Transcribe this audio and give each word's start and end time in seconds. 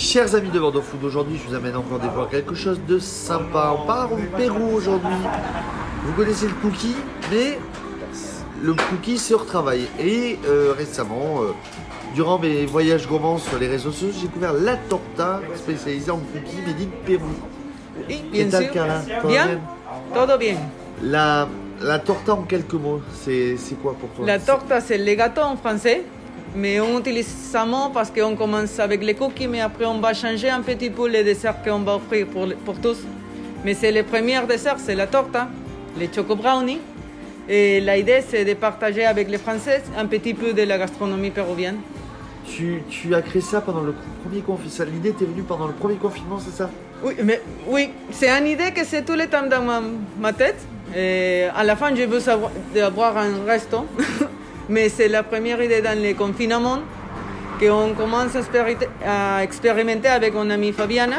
Chers 0.00 0.34
amis 0.34 0.48
de 0.48 0.58
Bordeaux 0.58 0.80
Food, 0.80 1.04
aujourd'hui 1.04 1.36
je 1.36 1.46
vous 1.46 1.54
amène 1.54 1.76
encore 1.76 1.98
découvrir 1.98 2.30
quelque 2.30 2.54
chose 2.54 2.80
de 2.88 2.98
sympa. 2.98 3.76
On 3.78 3.86
part 3.86 4.10
au 4.10 4.16
Pérou 4.34 4.74
aujourd'hui. 4.74 5.12
Vous 6.04 6.12
connaissez 6.14 6.46
le 6.46 6.54
cookie, 6.54 6.96
mais 7.30 7.58
le 8.62 8.72
cookie 8.72 9.18
sur 9.18 9.44
travail. 9.44 9.88
Et 10.00 10.38
euh, 10.48 10.72
récemment, 10.74 11.42
euh, 11.42 11.52
durant 12.14 12.38
mes 12.38 12.64
voyages 12.64 13.06
gourmands 13.06 13.36
sur 13.36 13.58
les 13.58 13.68
réseaux 13.68 13.90
sociaux, 13.90 14.08
j'ai 14.18 14.28
découvert 14.28 14.54
la 14.54 14.78
torta 14.78 15.42
spécialisée 15.54 16.10
en 16.10 16.16
cookies 16.16 16.62
made 16.66 16.80
in 16.80 16.88
Pérou. 17.04 17.24
¿Qué 18.08 18.22
bien 18.32 18.50
sûr. 18.50 18.72
Bien, 18.72 19.26
bien? 19.26 19.60
todo 20.14 20.38
bien. 20.38 20.56
La, 21.02 21.46
la 21.82 21.98
torta 21.98 22.32
en 22.32 22.44
quelques 22.44 22.72
mots, 22.72 23.02
c'est 23.12 23.58
c'est 23.58 23.74
quoi 23.74 23.94
pour 24.00 24.08
toi? 24.10 24.24
La 24.24 24.38
torta, 24.38 24.80
c'est 24.80 24.96
le 24.96 25.14
gâteau 25.14 25.42
en 25.42 25.56
français, 25.58 26.04
mais 26.54 26.80
on 26.80 26.98
utilise 26.98 27.26
samo 27.26 27.90
parce 27.92 28.10
qu'on 28.10 28.34
commence 28.36 28.78
avec 28.78 29.02
les 29.04 29.14
cookies, 29.14 29.48
mais 29.48 29.60
après 29.60 29.86
on 29.86 29.98
va 30.00 30.14
changer 30.14 30.50
un 30.50 30.60
petit 30.60 30.90
peu 30.90 31.08
les 31.08 31.22
desserts 31.24 31.62
qu'on 31.62 31.80
va 31.80 31.96
offrir 31.96 32.26
pour, 32.26 32.46
pour 32.64 32.80
tous. 32.80 32.98
Mais 33.64 33.74
c'est 33.74 33.92
le 33.92 34.02
premier 34.02 34.40
dessert, 34.48 34.76
c'est 34.78 34.94
la 34.94 35.06
torta, 35.06 35.48
les 35.98 36.08
choco 36.12 36.34
brownies. 36.34 36.80
Et 37.48 37.80
l'idée, 37.80 38.22
c'est 38.26 38.44
de 38.44 38.54
partager 38.54 39.04
avec 39.04 39.28
les 39.28 39.38
Français 39.38 39.82
un 39.98 40.06
petit 40.06 40.34
peu 40.34 40.52
de 40.52 40.62
la 40.62 40.78
gastronomie 40.78 41.30
péruvienne. 41.30 41.78
tu, 42.48 42.82
tu 42.88 43.14
as 43.14 43.22
créé 43.22 43.42
ça 43.42 43.60
pendant 43.60 43.80
le 43.80 43.94
premier 44.22 44.40
confinement. 44.40 44.92
L'idée 44.92 45.12
t'est 45.12 45.24
venue 45.24 45.42
pendant 45.42 45.66
le 45.66 45.72
premier 45.72 45.96
confinement, 45.96 46.38
c'est 46.38 46.56
ça? 46.56 46.70
Oui, 47.02 47.14
mais 47.24 47.40
oui, 47.66 47.90
c'est 48.10 48.28
une 48.28 48.46
idée 48.46 48.72
que 48.72 48.84
c'est 48.84 49.04
tout 49.04 49.14
le 49.14 49.26
temps 49.26 49.46
dans 49.46 49.62
ma, 49.62 49.80
ma 50.18 50.32
tête. 50.32 50.58
Et 50.96 51.44
à 51.54 51.64
la 51.64 51.76
fin, 51.76 51.94
je 51.94 52.02
veux 52.02 52.20
savoir, 52.20 52.50
avoir 52.82 53.16
un 53.16 53.44
resto. 53.46 53.86
mais 54.70 54.88
c'est 54.88 55.08
la 55.08 55.22
première 55.22 55.60
idée 55.62 55.82
dans 55.82 56.00
le 56.00 56.14
confinement 56.14 56.78
qu'on 57.60 57.92
commence 57.94 58.34
à, 58.36 59.42
expérimenter- 59.44 60.08
avec 60.08 60.32
mon 60.32 60.48
amie 60.48 60.72
Fabiana. 60.72 61.16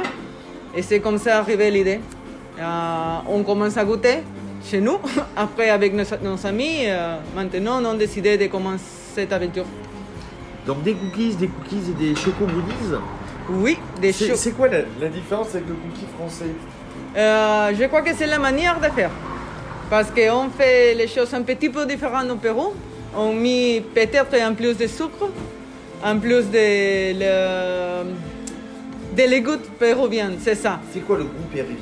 Et 0.76 0.82
c'est 0.82 1.00
comme 1.02 1.18
ça 1.18 1.40
arrivé 1.40 1.70
l'idée. 1.70 2.00
Euh, 2.60 3.18
on 3.28 3.44
commence 3.44 3.78
à 3.78 3.84
goûter 3.84 4.20
chez 4.64 4.80
nous. 4.80 4.98
Après, 5.36 5.70
avec 5.70 5.94
nos, 5.94 6.04
nos 6.24 6.46
amis, 6.46 6.86
euh, 6.86 7.18
maintenant, 7.36 7.82
on 7.84 7.92
a 7.92 7.96
décidé 7.96 8.38
de 8.38 8.48
commencer 8.48 8.84
cette 9.16 9.34
aventure. 9.34 9.66
Donc 10.66 10.82
des 10.84 10.94
cookies, 10.94 11.36
des 11.36 11.48
cookies 11.48 11.92
et 11.92 12.04
des 12.10 12.16
choco. 12.16 12.46
Oui, 13.50 13.78
des 14.00 14.14
choses. 14.14 14.36
c'est 14.36 14.52
quoi 14.52 14.68
la, 14.70 14.80
la 15.00 15.10
différence 15.10 15.50
avec 15.50 15.68
le 15.68 15.74
cookie 15.74 16.06
français? 16.18 16.46
Euh, 17.18 17.72
je 17.78 17.84
crois 17.86 18.02
que 18.02 18.14
c'est 18.16 18.28
la 18.28 18.40
manière 18.40 18.80
de 18.80 18.86
faire. 18.88 19.10
Parce 19.90 20.10
qu'on 20.12 20.50
fait 20.58 20.94
les 20.96 21.08
choses 21.08 21.34
un 21.34 21.42
petit 21.42 21.70
peu 21.70 21.86
différentes 21.86 22.30
au 22.30 22.36
Pérou. 22.36 22.74
On 23.16 23.34
met 23.34 23.84
peut-être 23.94 24.36
en 24.42 24.54
plus 24.54 24.78
de 24.78 24.88
sucre, 24.88 25.30
en 26.04 26.18
plus 26.18 26.46
de, 26.50 27.14
le, 27.20 28.04
de 29.16 29.30
les 29.30 29.44
c'est 30.40 30.56
ça. 30.56 30.80
C'est 30.94 31.02
quoi 31.02 31.18
le 31.18 31.26
goût 31.26 31.48
péruvien? 31.52 31.76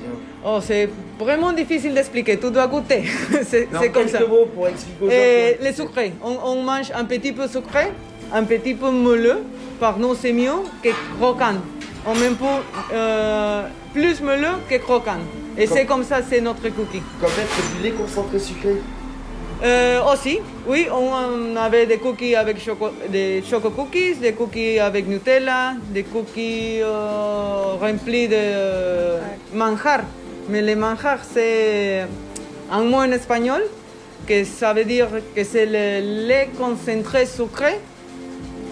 Oh, 0.44 0.60
c'est 0.62 0.90
vraiment 1.20 1.52
difficile 1.54 1.94
d'expliquer, 1.94 2.38
tu 2.38 2.50
dois 2.50 2.68
goûter. 2.68 3.04
c'est 3.44 3.68
c'est 3.80 3.90
comme 3.90 4.08
ça. 4.08 4.22
mots 4.26 4.48
pour 4.54 4.68
expliquer 4.68 5.04
aux 5.06 5.10
gens. 5.10 5.16
Et 5.16 5.56
quoi. 5.60 5.68
le 5.68 5.74
sucré, 5.76 6.14
on, 6.24 6.38
on 6.44 6.64
mange 6.64 6.92
un 6.96 7.06
petit 7.06 7.32
peu 7.32 7.48
sucré, 7.48 7.92
un 8.34 8.44
petit 8.44 8.74
peu 8.74 8.90
moelleux. 8.90 9.40
Par 9.80 9.98
nous, 10.00 10.16
c'est 10.16 10.34
mieux 10.34 10.52
que 10.84 10.90
croquant. 11.20 11.56
On 12.06 12.16
met 12.16 12.30
peu, 12.30 12.46
euh, 12.94 13.64
plus 13.94 14.22
moelleux 14.22 14.58
que 14.70 14.76
croquant. 14.78 15.20
Et 15.58 15.68
c'est 15.68 15.86
comme 15.86 16.04
ça, 16.04 16.22
c'est 16.28 16.42
notre 16.42 16.64
cookie. 16.70 17.02
Comme 17.22 17.30
mettre 17.32 17.76
du 17.78 17.84
lait 17.84 17.92
concentré 17.92 18.40
sucré. 18.40 18.76
Euh, 19.62 20.00
aussi, 20.14 20.40
oui, 20.68 20.88
on 20.90 21.56
avait 21.58 21.86
des 21.86 21.98
cookies 21.98 22.36
avec 22.36 22.64
choco, 22.64 22.92
des 23.10 23.44
choco 23.44 23.70
cookies, 23.72 24.16
des 24.16 24.32
cookies 24.32 24.80
avec 24.80 25.06
Nutella, 25.06 25.74
des 25.90 26.04
cookies 26.04 26.80
euh, 26.82 27.76
remplis 27.80 28.30
de 28.30 28.36
euh, 28.36 29.20
manjar. 29.54 30.02
Mais 30.48 30.62
le 30.62 30.78
manjar, 30.78 31.20
c'est 31.30 32.06
un 32.72 32.84
mot 32.84 33.00
en 33.00 33.12
espagnol 33.12 33.64
que 34.26 34.46
ça 34.46 34.74
veut 34.74 34.86
dire 34.86 35.10
que 35.36 35.44
c'est 35.44 35.66
le 35.66 36.26
lait 36.26 36.50
concentré 36.58 37.26
sucré 37.26 37.80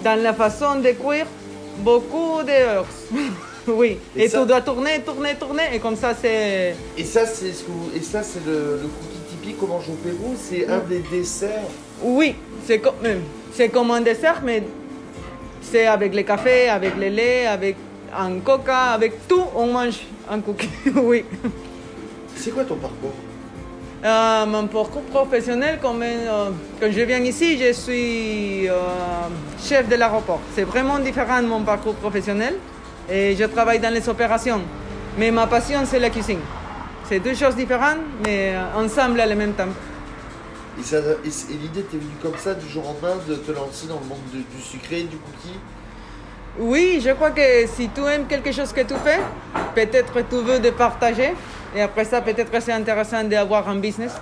dans 0.05 0.21
la 0.21 0.33
façon 0.33 0.75
de 0.75 0.91
cuire 0.91 1.27
beaucoup 1.79 2.43
d'heures. 2.43 2.85
oui, 3.73 3.97
Et 4.15 4.23
et, 4.23 4.29
ça- 4.29 4.41
tu 4.41 4.47
dois 4.47 4.61
tourner, 4.61 5.01
tourner, 5.05 5.35
tourner, 5.35 5.63
et 5.73 5.79
comme 5.79 5.95
ça, 5.95 6.13
c'est. 6.19 6.75
Et 6.97 7.03
ça, 7.03 7.25
c'est 7.25 7.51
ce 7.51 7.63
que 7.63 7.71
vous- 7.71 7.91
et 7.95 8.01
ça, 8.01 8.23
c'est 8.23 8.45
le, 8.45 8.79
le 8.81 8.87
cookie 8.87 9.19
typique 9.29 9.57
qu'on 9.59 9.67
mange 9.67 9.89
au 9.89 9.93
Pérou. 9.93 10.35
C'est 10.37 10.67
un 10.67 10.79
des 10.79 10.99
desserts. 11.11 11.69
Oui, 12.03 12.35
c'est 12.65 12.79
comme, 12.79 12.95
euh, 13.05 13.19
c'est 13.53 13.69
comme 13.69 13.91
un 13.91 14.01
dessert, 14.01 14.41
mais 14.43 14.63
c'est 15.61 15.85
avec 15.87 16.13
le 16.15 16.23
café, 16.23 16.69
avec 16.69 16.95
le 16.97 17.07
lait, 17.09 17.45
avec 17.47 17.75
un 18.17 18.39
coca, 18.39 18.91
avec 18.93 19.27
tout, 19.27 19.43
on 19.55 19.67
mange 19.67 19.99
un 20.29 20.39
cookie. 20.39 20.69
oui. 20.95 21.25
C'est 22.35 22.51
quoi 22.51 22.63
ton 22.63 22.75
parcours? 22.75 23.13
Euh, 24.05 24.45
mon 24.45 24.67
parcours 24.67 25.01
professionnel, 25.03 25.79
euh, 25.83 26.49
quand 26.79 26.91
je 26.91 27.01
viens 27.01 27.19
ici, 27.19 27.57
je 27.57 27.73
suis 27.73 28.69
euh, 28.69 28.73
chef 29.61 29.89
de 29.89 29.95
l'aéroport. 29.95 30.39
C'est 30.55 30.63
vraiment 30.63 30.99
différent 30.99 31.41
de 31.41 31.47
mon 31.47 31.61
parcours 31.63 31.95
professionnel 31.95 32.55
et 33.09 33.35
je 33.35 33.43
travaille 33.45 33.79
dans 33.79 33.93
les 33.93 34.07
opérations. 34.09 34.61
Mais 35.17 35.31
ma 35.31 35.47
passion, 35.47 35.79
c'est 35.85 35.99
la 35.99 36.09
cuisine. 36.09 36.39
C'est 37.05 37.19
deux 37.19 37.33
choses 37.35 37.55
différentes, 37.55 37.99
mais 38.25 38.53
euh, 38.55 38.75
ensemble 38.83 39.19
à 39.21 39.25
la 39.25 39.35
même 39.35 39.53
temps. 39.53 39.69
Et, 40.79 40.83
ça- 40.83 40.97
et 40.97 41.27
et 41.27 41.57
l'idée 41.57 41.81
t'est 41.83 41.97
venue 41.97 42.17
comme 42.21 42.37
ça 42.37 42.53
du 42.53 42.67
jour 42.69 42.83
au 42.83 42.87
lendemain 42.93 43.21
de 43.27 43.35
te 43.35 43.51
lancer 43.51 43.87
dans 43.87 43.99
le 43.99 44.05
monde 44.05 44.19
de- 44.33 44.39
du 44.55 44.61
sucré, 44.61 45.03
du 45.03 45.17
cookie? 45.17 45.57
Oui, 46.59 47.01
je 47.03 47.11
crois 47.11 47.31
que 47.31 47.65
si 47.67 47.89
tu 47.89 48.01
aimes 48.01 48.25
quelque 48.27 48.51
chose 48.51 48.73
que 48.73 48.81
tu 48.81 48.93
fais, 49.03 49.19
peut-être 49.75 50.13
tu 50.29 50.35
veux 50.37 50.59
de 50.59 50.69
partager. 50.71 51.33
Et 51.75 51.81
après 51.81 52.05
ça, 52.05 52.21
peut-être 52.21 52.51
c'est 52.61 52.71
intéressant 52.73 53.23
d'avoir 53.23 53.67
un 53.69 53.75
business. 53.77 54.13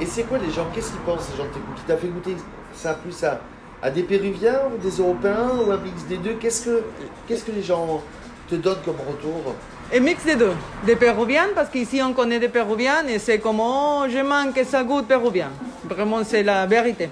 Et 0.00 0.06
c'est 0.06 0.22
quoi 0.24 0.38
les 0.38 0.50
gens 0.50 0.66
Qu'est-ce 0.74 0.90
qu'ils 0.90 1.00
pensent, 1.00 1.28
ces 1.30 1.36
gens 1.36 1.44
de 1.44 1.50
tes 1.50 1.60
cookies? 1.60 1.82
T'as 1.86 1.96
fait 1.96 2.08
goûter 2.08 2.36
ça 2.74 2.94
plus 2.94 3.22
à, 3.24 3.40
à 3.82 3.90
des 3.90 4.02
Péruviens 4.02 4.60
ou 4.72 4.78
des 4.78 4.96
Européens 4.96 5.50
ou 5.66 5.70
un 5.70 5.78
mix 5.78 6.04
des 6.08 6.16
deux 6.16 6.34
Qu'est-ce 6.34 6.64
que, 6.64 6.82
qu'est-ce 7.26 7.44
que 7.44 7.52
les 7.52 7.62
gens 7.62 8.02
te 8.48 8.56
donnent 8.56 8.82
comme 8.84 8.96
retour? 8.96 9.54
Et 9.92 10.00
mix 10.00 10.24
des 10.24 10.36
deux. 10.36 10.52
Des 10.86 10.94
péruviens, 10.94 11.48
parce 11.54 11.68
qu'ici 11.68 12.00
on 12.02 12.12
connaît 12.12 12.38
des 12.38 12.48
péruviens 12.48 13.04
et 13.08 13.18
c'est 13.18 13.38
comme, 13.38 13.58
oh, 13.60 14.04
je 14.08 14.18
manque 14.18 14.60
ça 14.64 14.84
goût 14.84 15.02
péruvien. 15.02 15.50
Vraiment, 15.84 16.22
c'est 16.24 16.44
la 16.44 16.66
vérité. 16.66 17.10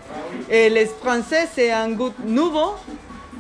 Et 0.48 0.68
les 0.68 0.86
Français, 0.86 1.48
c'est 1.52 1.72
un 1.72 1.90
goût 1.90 2.12
nouveau 2.24 2.74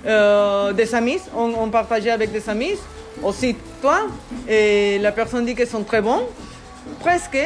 euh, 0.06 0.72
des 0.72 0.92
amis. 0.94 1.20
On, 1.36 1.68
partageait 1.68 2.10
avec 2.10 2.32
des 2.32 2.48
amis. 2.48 2.74
Aussi, 3.22 3.54
toi. 3.80 4.06
Et 4.48 4.98
la 4.98 5.12
personne 5.12 5.44
dit 5.44 5.54
qu'ils 5.54 5.68
sont 5.68 5.84
très 5.84 6.02
bons. 6.02 6.22
Presque. 7.00 7.38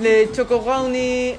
Les 0.00 0.28
choco 0.34 0.58
brownies, 0.58 1.34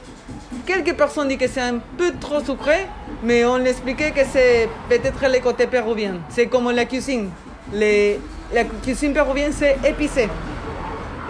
quelques 0.65 0.95
personnes 0.95 1.27
disent 1.27 1.37
que 1.37 1.47
c'est 1.47 1.61
un 1.61 1.79
peu 1.97 2.11
trop 2.19 2.39
sucré, 2.43 2.87
mais 3.23 3.45
on 3.45 3.57
l'expliquait 3.57 4.11
que 4.11 4.21
c'est 4.31 4.67
peut-être 4.89 5.23
le 5.31 5.39
côté 5.39 5.67
péruvien. 5.67 6.15
C'est 6.29 6.47
comme 6.47 6.69
la 6.71 6.85
cuisine. 6.85 7.29
Les- 7.73 8.19
la 8.53 8.63
cuisine 8.63 9.13
péruvienne, 9.13 9.51
c'est 9.53 9.77
épicé. 9.87 10.27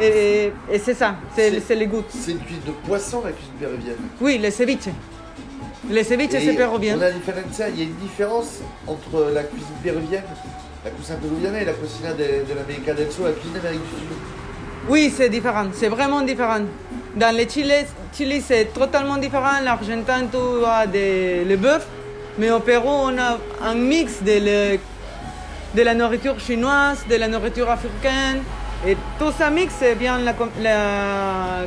Et, 0.02 0.52
et 0.72 0.80
c'est 0.80 0.94
ça, 0.94 1.16
c'est 1.36 1.52
C'est- 1.52 1.60
c'est 1.62 1.76
le 1.76 1.86
goût. 1.86 2.04
C'est 2.10 2.32
une 2.32 2.40
cuisine 2.40 2.64
de 2.68 2.72
poisson, 2.86 3.22
la 3.24 3.32
cuisine 3.32 3.54
péruvienne. 3.60 3.96
Oui, 4.20 4.38
le 4.38 4.52
ceviche. 4.52 4.90
Le 5.90 6.04
ceviche, 6.04 6.32
c'est 6.32 6.54
péruvien. 6.54 6.98
On 6.98 7.02
a 7.02 7.10
il 7.70 7.78
y 7.78 7.82
a 7.82 7.84
une 7.86 7.96
différence 7.96 8.60
entre 8.88 9.32
la 9.34 9.44
cuisine 9.44 9.68
péruvienne, 9.84 10.24
la 10.84 10.92
cuisine 10.92 11.16
péruvienne 11.22 11.56
et 11.56 11.66
la 11.66 11.74
cuisine 11.74 12.08
de, 12.18 12.24
de 12.50 12.58
l'Amérique 12.58 12.86
del 12.86 13.10
Sur, 13.12 13.24
la 13.26 13.32
cuisine 13.32 13.54
d'Amérique 13.54 13.84
du 13.84 14.00
Sud. 14.02 14.10
Oui, 14.88 15.12
c'est 15.16 15.30
différent, 15.30 15.66
c'est 15.74 15.88
vraiment 15.90 16.22
différent. 16.22 16.60
Dans 17.16 17.36
le 17.36 17.44
Chili, 17.50 17.74
Chili 18.16 18.42
c'est 18.42 18.66
totalement 18.74 19.18
différent. 19.18 19.60
L'Argentin, 19.64 20.22
tu 20.32 20.38
as 20.66 20.86
des- 20.86 21.44
le 21.44 21.56
bœuf, 21.58 21.86
mais 22.38 22.52
au 22.52 22.60
Pérou, 22.60 22.90
on 22.90 23.18
a 23.18 23.38
un 23.64 23.74
mix 23.76 24.22
de, 24.22 24.34
le- 24.48 24.78
de 25.76 25.82
la 25.82 25.94
nourriture 25.96 26.40
chinoise, 26.40 27.04
de 27.10 27.16
la 27.16 27.28
nourriture 27.28 27.70
africaine. 27.70 28.44
Et 28.88 28.96
tout 29.18 29.32
ça 29.38 29.50
mix, 29.50 29.74
c'est 29.80 29.96
bien 29.96 30.20
la, 30.20 30.34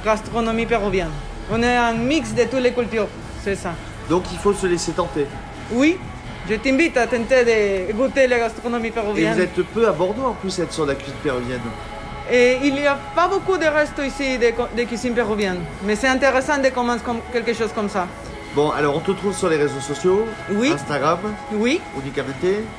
gastronomie 0.04 0.66
péruvienne. 0.66 1.10
On 1.50 1.60
a 1.62 1.80
un 1.90 1.94
mix 1.94 2.32
de 2.34 2.44
toutes 2.44 2.60
les 2.60 2.72
cultures, 2.72 3.08
c'est 3.42 3.56
ça. 3.56 3.72
Donc 4.08 4.24
il 4.32 4.38
faut 4.38 4.52
se 4.52 4.66
laisser 4.66 4.92
tenter. 4.92 5.26
Oui, 5.72 5.96
je 6.48 6.54
t'invite 6.54 6.96
à 6.96 7.06
tenter 7.08 7.44
de 7.44 7.92
goûter 7.94 8.28
la 8.28 8.38
gastronomie 8.38 8.88
Et 8.88 8.90
péruvienne. 8.92 9.34
vous 9.34 9.40
êtes 9.40 9.62
peu 9.74 9.88
à 9.88 9.92
Bordeaux 9.92 10.26
en 10.26 10.34
plus, 10.34 10.56
être 10.60 10.72
sur 10.72 10.86
la 10.86 10.94
cuisine 10.94 11.14
péruvienne. 11.22 11.60
Et 12.30 12.58
il 12.62 12.74
n'y 12.74 12.86
a 12.86 12.96
pas 13.14 13.26
beaucoup 13.28 13.56
de 13.56 13.64
restos 13.66 14.02
ici 14.02 14.36
de, 14.38 14.52
de 14.76 14.82
cuisine 14.84 15.14
péruvienne. 15.14 15.60
Mais 15.84 15.96
c'est 15.96 16.08
intéressant 16.08 16.58
de 16.58 16.68
commencer 16.68 17.02
comme 17.04 17.20
quelque 17.32 17.54
chose 17.54 17.72
comme 17.74 17.88
ça. 17.88 18.06
Bon, 18.54 18.70
alors 18.70 18.96
on 18.96 19.00
te 19.00 19.12
trouve 19.12 19.34
sur 19.36 19.48
les 19.48 19.56
réseaux 19.56 19.80
sociaux, 19.80 20.24
Oui. 20.50 20.72
Instagram, 20.72 21.18
Oui, 21.52 21.80
uniquement. 22.02 22.24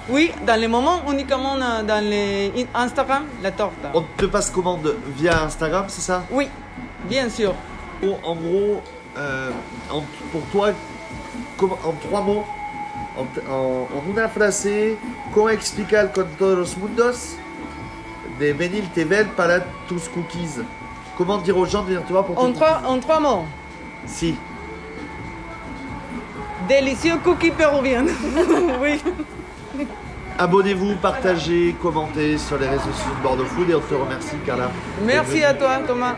oui, 0.10 0.32
dans 0.46 0.60
le 0.60 0.68
moment 0.68 1.02
uniquement 1.10 1.56
euh, 1.56 1.84
dans 1.84 2.04
les 2.04 2.52
in- 2.58 2.80
Instagram, 2.86 3.24
la 3.42 3.52
torta. 3.52 3.92
On 3.94 4.04
te 4.18 4.26
passe 4.26 4.50
commande 4.50 4.96
via 5.18 5.44
Instagram, 5.44 5.86
c'est 5.88 6.02
ça? 6.02 6.24
Oui, 6.32 6.50
bien 7.06 7.30
sûr. 7.30 7.54
Bon, 8.02 8.18
En 8.24 8.36
gros, 8.36 8.82
euh, 9.18 9.52
en- 9.92 10.04
pour 10.32 10.42
toi, 10.52 10.70
en 11.62 11.94
trois 12.08 12.22
mots, 12.22 12.44
en, 13.18 13.26
en, 13.52 13.88
en 13.96 14.12
una 14.12 14.28
frase, 14.28 14.98
¿Cómo 15.34 15.50
explicar 15.50 16.12
con 16.12 16.26
todos 16.40 16.58
los 16.58 16.78
mundos 16.78 17.36
de 18.40 18.54
venir 18.54 18.84
te 18.94 19.04
ver 19.04 19.28
para 19.36 19.60
tus 19.88 20.08
cookies 20.14 20.62
Comment 21.18 21.38
dire 21.40 21.58
aux 21.58 21.66
gens 21.66 21.82
de 21.82 21.88
venir 21.88 22.06
te 22.06 22.14
voir 22.14 22.24
pour 22.24 22.40
En 22.40 22.54
trois, 22.54 22.82
en 22.88 22.98
trois 23.00 23.20
mots. 23.20 23.46
cookies 24.06 24.06
Si. 24.06 24.36
Délicieux 26.68 27.18
cookie 27.24 27.52
péruvien. 27.52 28.06
oui. 28.82 29.02
Abonnez-vous, 30.38 30.96
partagez, 31.02 31.76
commentez 31.82 32.38
sur 32.38 32.58
les 32.58 32.70
réseaux 32.70 32.94
sociaux 32.94 33.12
de 33.18 33.24
Bordeaux 33.24 33.46
Food 33.46 33.70
et 33.70 33.76
on 33.76 33.82
te 33.82 33.94
remercie 33.94 34.38
Carla. 34.46 34.72
Merci 35.06 35.44
à 35.44 35.54
toi, 35.54 35.80
Thomas. 35.86 36.16